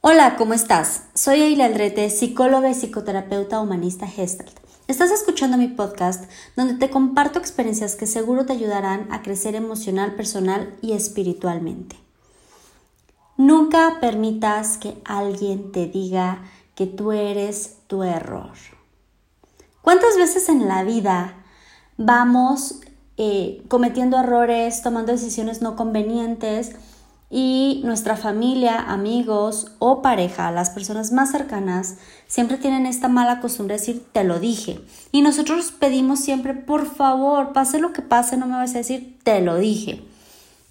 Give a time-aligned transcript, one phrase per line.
[0.00, 1.02] Hola, ¿cómo estás?
[1.14, 4.56] Soy Eila Aldrete, psicóloga y psicoterapeuta humanista Gestalt.
[4.86, 10.14] Estás escuchando mi podcast donde te comparto experiencias que seguro te ayudarán a crecer emocional,
[10.14, 11.96] personal y espiritualmente.
[13.36, 16.44] Nunca permitas que alguien te diga
[16.76, 18.52] que tú eres tu error.
[19.82, 21.34] ¿Cuántas veces en la vida
[21.96, 22.82] vamos
[23.16, 26.76] eh, cometiendo errores, tomando decisiones no convenientes?
[27.30, 31.96] Y nuestra familia, amigos o pareja, las personas más cercanas,
[32.26, 34.80] siempre tienen esta mala costumbre de decir te lo dije.
[35.12, 39.18] Y nosotros pedimos siempre, por favor, pase lo que pase, no me vas a decir
[39.22, 40.02] te lo dije.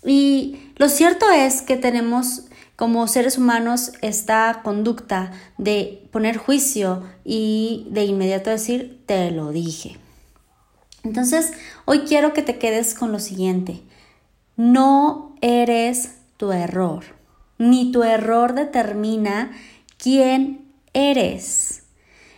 [0.03, 2.43] Y lo cierto es que tenemos
[2.75, 9.97] como seres humanos esta conducta de poner juicio y de inmediato decir te lo dije.
[11.03, 11.53] Entonces,
[11.85, 13.81] hoy quiero que te quedes con lo siguiente.
[14.57, 17.03] No eres tu error,
[17.57, 19.51] ni tu error determina
[19.97, 21.83] quién eres.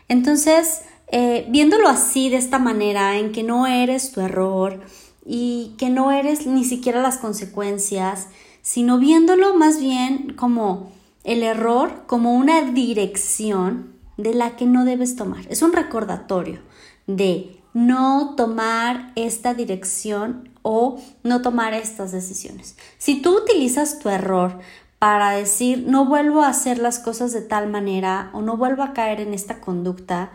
[0.07, 4.81] Entonces, eh, viéndolo así, de esta manera, en que no eres tu error
[5.25, 8.27] y que no eres ni siquiera las consecuencias,
[8.61, 10.91] sino viéndolo más bien como
[11.23, 15.45] el error, como una dirección de la que no debes tomar.
[15.49, 16.59] Es un recordatorio
[17.07, 22.75] de no tomar esta dirección o no tomar estas decisiones.
[22.97, 24.59] Si tú utilizas tu error
[24.99, 28.93] para decir no vuelvo a hacer las cosas de tal manera o no vuelvo a
[28.93, 30.31] caer en esta conducta,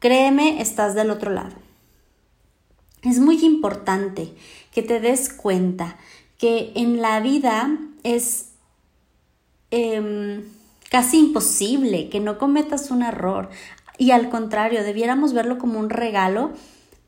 [0.00, 1.54] créeme, estás del otro lado.
[3.02, 4.34] Es muy importante
[4.72, 5.96] que te des cuenta
[6.38, 8.50] que en la vida es
[9.70, 10.42] em,
[10.90, 13.50] casi imposible que no cometas un error.
[13.98, 16.52] Y al contrario, debiéramos verlo como un regalo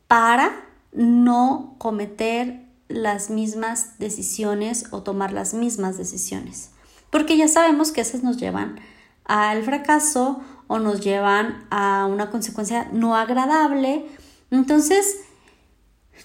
[0.07, 0.66] para
[0.97, 6.71] no cometer las mismas decisiones o tomar las mismas decisiones.
[7.09, 8.79] Porque ya sabemos que esas nos llevan
[9.25, 14.05] al fracaso o nos llevan a una consecuencia no agradable.
[14.51, 15.17] Entonces,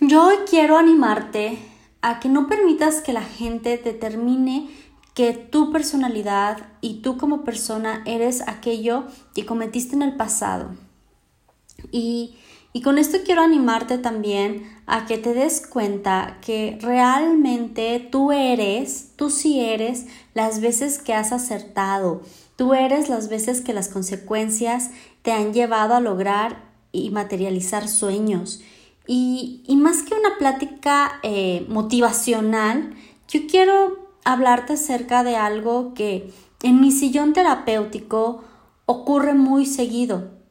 [0.01, 1.59] yo quiero animarte
[2.01, 4.71] a que no permitas que la gente determine
[5.15, 9.05] que tu personalidad y tú como persona eres aquello
[9.35, 10.71] que cometiste en el pasado.
[11.91, 12.37] Y,
[12.81, 19.29] con esto quiero animarte también a que te des cuenta que realmente tú eres, tú
[19.29, 22.23] sí eres las veces que has acertado,
[22.57, 24.91] tú eres las veces que las consecuencias
[25.21, 28.63] te han llevado a lograr y materializar sueños.
[29.07, 32.95] Y, más que una plática eh, motivacional,
[33.29, 38.45] yo quiero hablarte acerca de algo que en mi sillón terapéutico
[38.87, 40.42] ocurre muy seguido.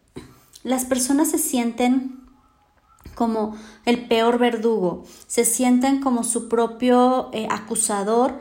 [0.64, 2.22] Las personas se sienten
[3.16, 3.56] como
[3.86, 8.40] el peor verdugo, se sienten como su propio eh, acusador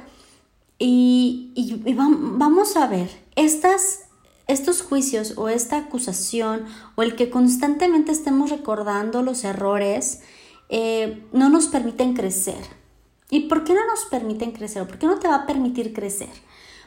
[0.79, 1.53] y,
[1.95, 4.05] vamos a ver, estas,
[4.47, 6.65] estos juicios o esta acusación
[6.95, 10.21] o el que constantemente estemos recordando los errores
[10.69, 12.81] eh, no nos permiten crecer
[13.31, 14.87] ¿Y por qué no nos permiten crecer?
[14.87, 16.31] ¿Por qué no te va a permitir crecer?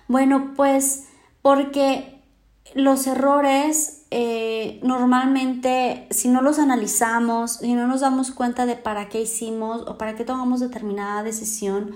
[0.10, 1.06] Bueno, pues
[1.42, 2.22] porque
[2.76, 9.10] los errores eh, normalmente, si no los analizamos, si no nos damos cuenta de para
[9.10, 11.92] qué hicimos o para qué tomamos determinada decisión,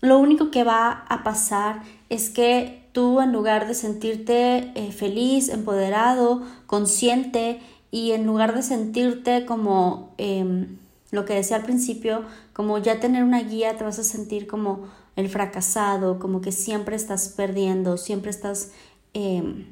[0.00, 5.48] lo único que va a pasar es que tú en lugar de sentirte eh, feliz,
[5.48, 7.60] empoderado, consciente
[7.90, 10.78] y en lugar de sentirte como em,
[11.10, 14.88] lo que decía al principio, como ya tener una guía, te vas a sentir como
[15.16, 18.72] el fracasado, como que siempre estás perdiendo, siempre estás
[19.14, 19.66] em,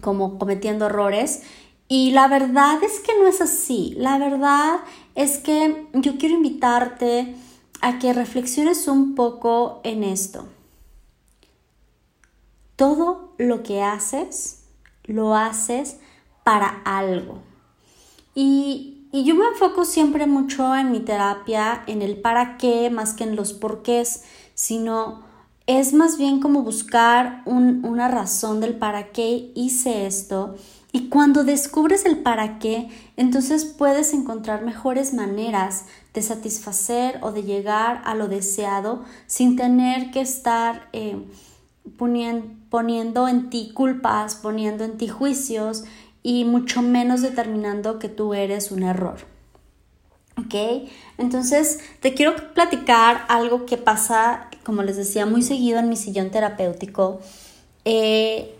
[0.00, 1.42] como cometiendo errores.
[1.88, 3.94] Y la verdad es que no es así.
[3.96, 4.80] La verdad
[5.14, 7.34] es que yo quiero invitarte
[7.80, 10.46] a que reflexiones un poco en esto.
[12.76, 14.64] Todo lo que haces,
[15.04, 15.98] lo haces
[16.44, 17.38] para algo.
[18.34, 23.12] Y y yo me enfoco siempre mucho en mi terapia, en el para qué, más
[23.12, 24.22] que en los porqués,
[24.54, 25.24] sino
[25.78, 30.56] es más bien como buscar una razón del para qué hice esto.
[30.90, 37.44] Y cuando descubres el para qué, entonces puedes encontrar mejores maneras de satisfacer o de
[37.44, 41.24] llegar a lo deseado sin tener que estar eh,
[41.96, 45.84] poniendo en ti culpas, poniendo en ti juicios
[46.24, 49.18] y mucho menos determinando que tú eres un error.
[50.36, 50.88] ¿Ok?
[51.18, 56.30] Entonces, te quiero platicar algo que pasa, como les decía, muy seguido en mi sillón
[56.30, 57.18] terapéutico.
[57.84, 58.54] Eh,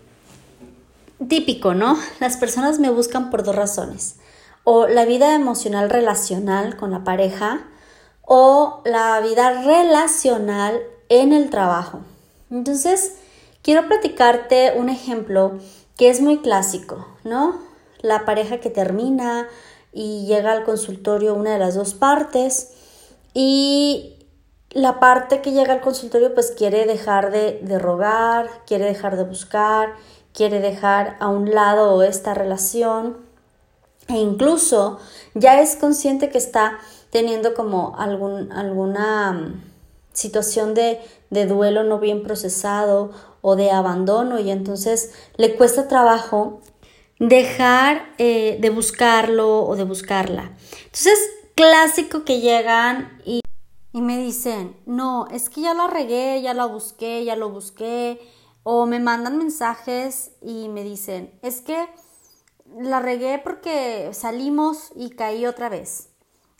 [1.29, 1.97] típico, ¿no?
[2.19, 4.17] Las personas me buscan por dos razones.
[4.65, 7.65] O la vida emocional relacional con la pareja
[8.23, 12.01] o la vida relacional en el trabajo.
[12.49, 13.13] Entonces,
[13.61, 15.59] quiero platicarte un ejemplo
[15.95, 17.55] que es muy clásico, ¿no?
[18.01, 19.47] La pareja que termina
[19.93, 22.73] y llega al consultorio una de las dos partes
[23.33, 24.17] y
[24.71, 29.23] la parte que llega al consultorio pues quiere dejar de, de rogar, quiere dejar de
[29.23, 29.95] buscar,
[30.33, 33.17] quiere dejar a un lado esta relación
[34.07, 34.99] e incluso
[35.33, 36.79] ya es consciente que está
[37.09, 39.63] teniendo como algún, alguna mm,
[40.13, 46.61] situación de, de duelo no bien procesado o de abandono y entonces le cuesta trabajo
[47.19, 50.51] dejar eh, de buscarlo o de buscarla.
[50.85, 51.19] Entonces,
[51.55, 53.41] clásico que llegan y,
[53.93, 58.19] y me dicen, no, es que ya la regué, ya la busqué, ya lo busqué,
[58.63, 61.89] o me mandan mensajes y me dicen, es que
[62.79, 66.09] la regué porque salimos y caí otra vez.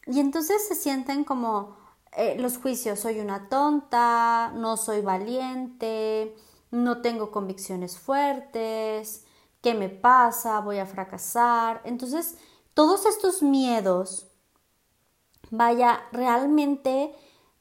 [0.08, 1.78] Y entonces se sienten como
[2.18, 6.36] eh, los juicios, soy una tonta, no soy valiente,
[6.72, 9.24] no tengo convicciones fuertes,
[9.62, 10.60] ¿qué me pasa?
[10.60, 11.82] Voy a fracasar.
[11.86, 12.38] Entonces,
[12.74, 14.31] todos estos miedos,
[15.52, 17.14] vaya, realmente,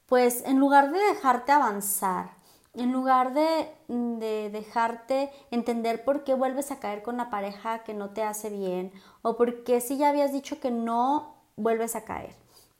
[0.06, 2.30] pues en lugar de dejarte avanzar,
[2.74, 7.94] en lugar de, de, dejarte entender por qué vuelves a caer con la pareja que
[7.94, 8.92] no te hace bien
[9.22, 12.34] o por qué si ya habías dicho que no, vuelves a caer.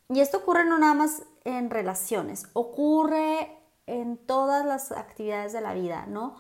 [0.09, 5.75] Y esto ocurre no nada más en relaciones, ocurre en todas las actividades de la
[5.75, 6.37] vida, ¿no?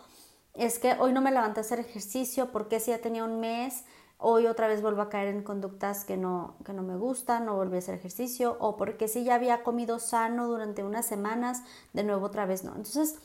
[0.54, 3.84] Es que hoy no me levanté a hacer ejercicio porque si ya tenía un mes,
[4.20, 7.56] hoy otra vez vuelvo a caer en conductas que no, que no me gustan, no
[7.56, 11.62] volví a hacer ejercicio, o porque si ya había comido sano durante unas semanas,
[11.92, 12.70] de nuevo otra vez no.
[12.70, 13.18] Entonces,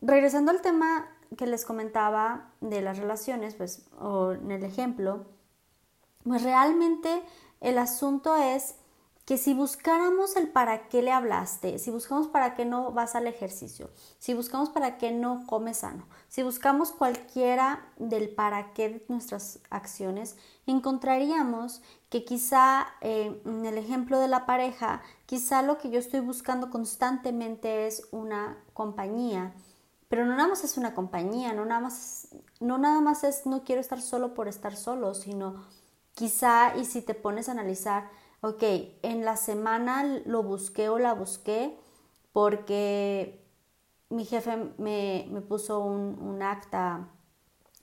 [0.00, 5.24] regresando al tema que les comentaba de las relaciones, pues, o en el ejemplo,
[6.22, 7.22] pues realmente
[7.60, 8.76] el asunto es
[9.24, 13.26] que si buscáramos el para qué le hablaste, si buscamos para qué no vas al
[13.26, 19.04] ejercicio, si buscamos para qué no comes sano, si buscamos cualquiera del para qué de
[19.08, 20.36] nuestras acciones,
[20.66, 21.80] encontraríamos
[22.10, 26.68] que quizá eh, en el ejemplo de la pareja, quizá lo que yo estoy buscando
[26.68, 29.54] constantemente es una compañía,
[30.08, 32.28] pero no nada más es una compañía, no nada más,
[32.60, 35.64] no nada más es no quiero estar solo por estar solo, sino
[36.14, 38.10] quizá y si te pones a analizar,
[38.44, 38.62] ok,
[39.02, 41.78] en la semana lo busqué o la busqué
[42.34, 43.42] porque
[44.10, 47.08] mi jefe me, puso un, acta,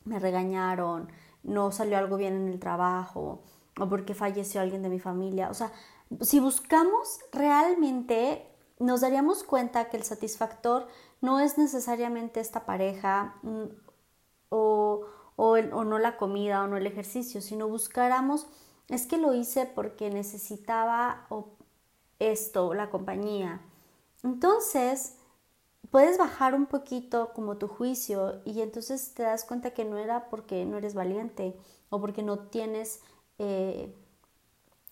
[0.06, 1.10] me regañaron,
[1.42, 3.42] no salió algo bien en el trabajo
[3.80, 5.50] o porque falleció alguien de mi familia.
[5.50, 5.72] O sea,
[6.20, 8.46] si buscamos realmente,
[8.78, 10.88] nos daríamos cuenta que el satisfactor
[11.22, 13.64] no es necesariamente esta pareja mm,
[14.50, 18.48] o, o, o no la comida o no el ejercicio, sino buscáramos
[18.90, 21.28] es que lo hice porque necesitaba
[22.20, 23.62] esto, la compañía.
[24.24, 25.16] Entonces,
[25.92, 30.30] puedes bajar un poquito como tu juicio y entonces te das cuenta que no era
[30.30, 31.56] porque no eres valiente
[31.90, 33.02] o porque no tienes
[33.40, 33.94] eh,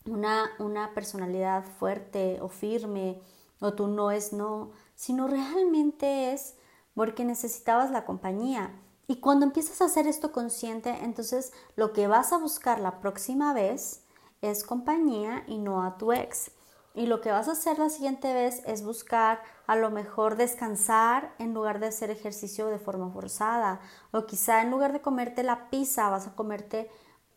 [0.05, 3.21] una, una personalidad fuerte o firme
[3.59, 6.55] o tu no es no, sino realmente es
[6.93, 8.73] porque necesitabas la compañía.
[9.09, 13.53] Y cuando empiezas a hacer esto consciente, entonces lo que vas a buscar la próxima
[13.55, 14.03] vez
[14.43, 16.51] es compañía y no a tu ex.
[16.93, 21.33] Y lo que vas a hacer la siguiente vez es buscar a lo mejor descansar
[21.39, 23.81] en lugar de hacer ejercicio de forma forzada.
[24.11, 26.91] O quizá en lugar de comerte la pizza vas a comerte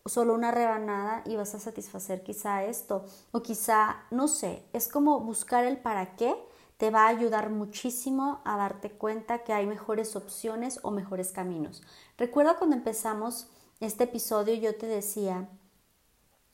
[0.05, 3.07] solo una rebanada y vas a satisfacer quizá esto.
[3.31, 6.37] O quizá, no sé, es como buscar el para qué
[6.83, 11.81] te va a ayudar muchísimo a darte cuenta que hay mejores opciones o mejores caminos.
[12.19, 13.47] Recuerda cuando empezamos
[13.79, 15.49] este episodio yo te decía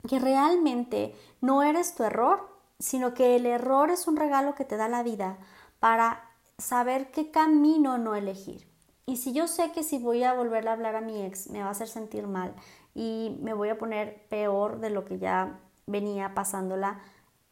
[0.07, 2.47] que realmente no eres tu error,
[2.79, 5.39] sino que el error es un regalo que te da la vida
[5.81, 6.23] para
[6.59, 8.69] saber qué camino no elegir.
[9.07, 11.63] Y si yo sé que si voy a volver a hablar a mi ex me
[11.63, 12.55] va a hacer sentir mal
[12.95, 17.01] y me voy a poner peor de lo que ya venía pasándola,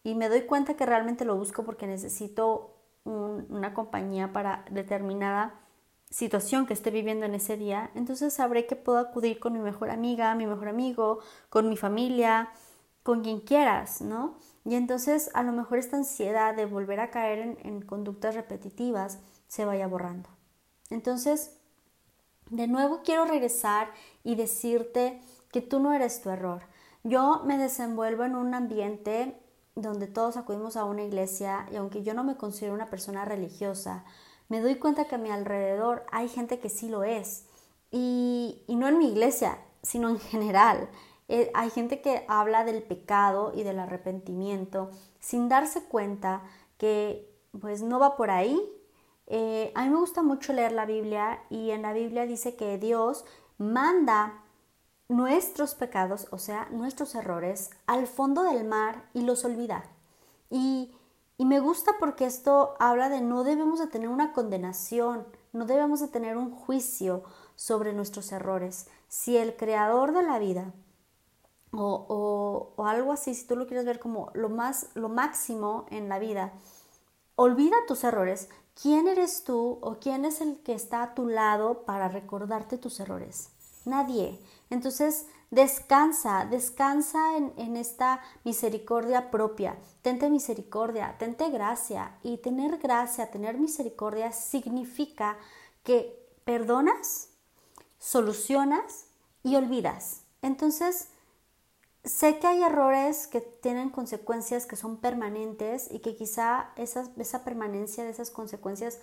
[0.06, 5.58] y me doy cuenta que realmente lo busco porque necesito una compañía para determinada
[6.10, 9.90] situación que esté viviendo en ese día, entonces sabré que puedo acudir con mi mejor
[9.90, 12.50] amiga, mi mejor amigo, con mi familia,
[13.02, 14.36] con quien quieras, ¿no?
[14.64, 19.18] Y entonces a lo mejor esta ansiedad de volver a caer en, en conductas repetitivas
[19.48, 20.28] se vaya borrando.
[20.88, 21.58] Entonces,
[22.48, 23.90] de nuevo quiero regresar
[24.22, 25.20] y decirte
[25.50, 26.62] que tú no eres tu error.
[27.02, 29.42] Yo me desenvuelvo en un ambiente
[29.76, 34.04] donde todos acudimos a una iglesia y aunque yo no me considero una persona religiosa,
[34.48, 37.46] me doy cuenta que a mi alrededor hay gente que sí lo es.
[37.90, 40.88] Y, no en mi iglesia, sino en general.
[41.28, 44.90] Eh, hay gente que habla del pecado y del arrepentimiento
[45.20, 46.42] sin darse cuenta
[46.78, 48.60] que pues no va por ahí
[49.28, 52.78] Eh, a mí me gusta mucho leer la Biblia y en la Biblia dice que
[52.78, 53.24] Dios
[53.58, 54.44] manda
[55.08, 59.84] nuestros pecados, o sea, nuestros errores, al fondo del mar y los olvida.
[60.50, 60.92] Y,
[61.38, 66.00] y me gusta porque esto habla de no debemos de tener una condenación, no debemos
[66.00, 68.88] de tener un juicio sobre nuestros errores.
[69.08, 70.72] Si el creador de la vida
[71.72, 76.08] o, o, algo así, si tú lo quieres ver como lo más, lo máximo en
[76.08, 76.52] la vida,
[77.34, 78.48] olvida tus errores.
[78.80, 83.00] ¿Quién eres tú o quién es el que está a tu lado para recordarte tus
[83.00, 83.55] errores?
[83.86, 84.38] Nadie.
[84.68, 89.78] Entonces, descansa, descansa en, en, esta misericordia propia.
[90.02, 92.18] Tente misericordia, tente gracia.
[92.22, 95.38] Y tener gracia, tener misericordia significa
[95.84, 97.28] que perdonas,
[97.98, 99.06] solucionas
[99.42, 100.22] y olvidas.
[100.42, 101.08] Entonces,
[102.04, 107.44] sé que hay errores que tienen consecuencias que son permanentes y que quizá esa, esa
[107.44, 108.98] permanencia de esas consecuencias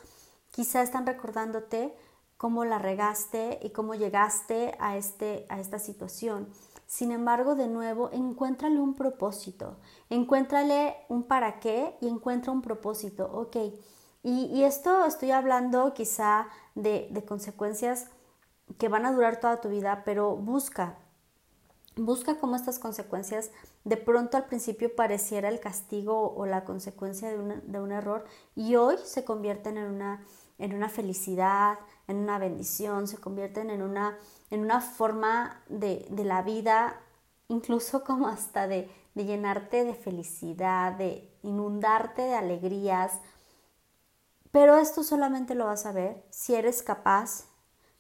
[0.52, 1.96] quizá están recordándote
[2.38, 6.48] cómo la regaste y cómo llegaste a, este, a esta situación.
[6.86, 9.78] Sin embargo, de nuevo, encuéntrale un propósito,
[10.10, 13.58] encuéntrale un para qué y encuentra un propósito, ok.
[14.25, 18.08] Y, esto estoy hablando quizá de, de consecuencias
[18.78, 20.98] que van a durar toda tu vida, pero busca,
[21.98, 23.52] busca cómo estas consecuencias
[23.84, 28.24] de pronto al principio pareciera el castigo o la consecuencia de, de un error
[28.56, 30.25] y hoy se convierten en una,
[30.58, 34.18] en una felicidad, en una bendición, se convierten en una,
[34.50, 37.00] en una forma de, de la vida,
[37.48, 43.20] incluso como hasta de, de llenarte de felicidad, de inundarte de alegrías.
[44.52, 47.46] Pero esto solamente lo vas a ver si eres capaz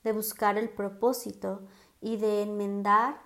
[0.03, 1.61] de buscar el propósito
[2.01, 3.21] y de enmendar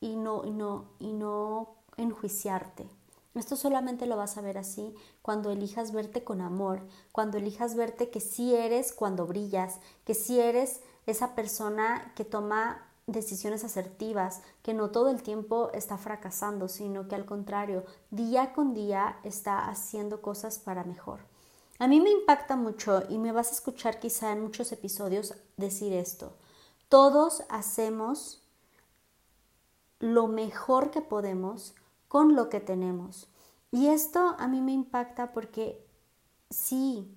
[0.00, 2.88] y no, y no, y no enjuiciarte.
[3.34, 6.82] Esto solamente lo vas a ver así cuando elijas verte con amor,
[7.12, 12.86] cuando elijas verte que sí eres cuando brillas, que sí eres esa persona que toma
[13.06, 18.74] decisiones asertivas, que no todo el tiempo está fracasando, sino que al contrario, día con
[18.74, 21.20] día está haciendo cosas para mejor.
[21.78, 25.92] A mí me impacta mucho y me vas a escuchar quizá en muchos episodios decir
[25.92, 26.34] esto.
[26.88, 28.42] Todos hacemos
[29.98, 31.74] lo mejor que podemos
[32.10, 33.28] con lo que tenemos.
[33.70, 35.86] Y esto a mí me impacta porque
[36.50, 37.16] sí,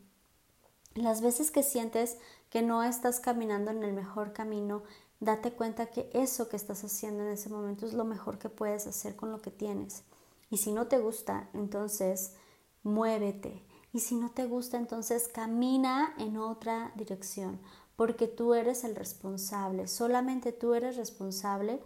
[0.94, 2.20] las veces que sientes
[2.52, 4.84] que no estás caminando en el mejor camino,
[5.20, 8.86] date cuenta que eso que estás haciendo en ese momento es lo mejor que puedes
[8.86, 10.04] hacer con lo que tienes.
[10.52, 12.36] Y si no te gusta, entonces
[12.84, 17.60] muévete, y si no te gusta, entonces camina en otra dirección,
[17.96, 21.82] porque tú eres el responsable, solamente tú eres responsable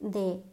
[0.00, 0.44] de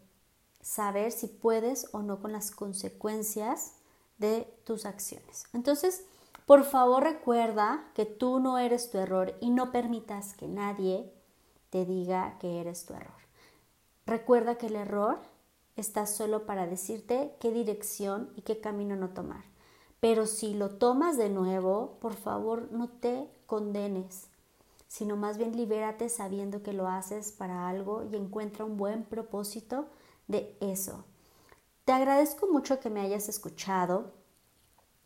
[0.67, 3.75] saber si puedes o no con las consecuencias
[4.17, 5.45] de tus acciones.
[5.53, 6.03] Entonces,
[6.45, 11.09] por favor recuerda que tú no eres tu error y no permitas que nadie
[11.69, 13.15] te diga que eres tu error.
[14.05, 15.19] Recuerda que el error
[15.77, 19.45] está solo para decirte qué dirección y qué camino no tomar.
[20.01, 24.27] Pero si lo tomas de nuevo, por favor no te condenes,
[24.89, 29.87] sino más bien libérate sabiendo que lo haces para algo y encuentra un buen propósito
[30.27, 31.05] de eso.
[31.85, 34.11] Te agradezco mucho que me hayas escuchado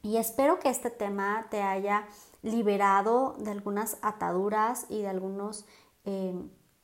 [0.01, 2.07] y espero que este tema te haya
[2.41, 5.65] liberado de algunas ataduras y de algunos
[6.05, 6.33] eh,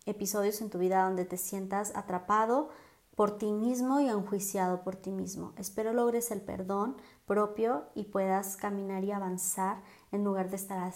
[0.06, 2.70] episodios en tu vida donde te sientas atrapado
[3.16, 5.54] por ti mismo y enjuiciado por ti mismo.
[5.58, 10.94] Espero logres el perdón propio y puedas caminar y avanzar en lugar de estar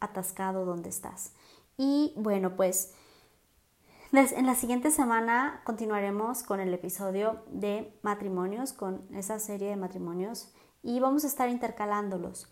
[0.00, 1.32] atascado donde estás.
[1.78, 2.92] Y bueno, pues
[4.16, 10.52] en la siguiente semana continuaremos con el episodio de matrimonios, con esa serie de matrimonios
[10.84, 12.48] y vamos a estar intercalándolos.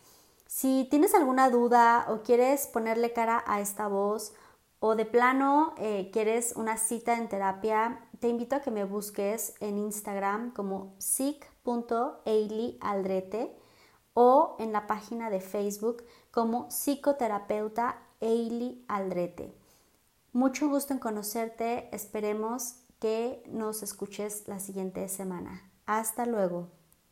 [0.48, 4.34] Si tienes alguna duda o quieres ponerle cara a esta voz
[4.80, 9.54] o de plano eh, quieres una cita en terapia, te invito a que me busques
[9.60, 13.56] en Instagram como sic.eilyaldrete
[14.14, 16.02] o en la página de Facebook
[16.32, 19.61] como psicoterapeuta Eili Aldrete.
[20.34, 25.70] Mucho gusto en conocerte, esperemos que nos escuches la siguiente semana.
[25.84, 26.70] Hasta luego.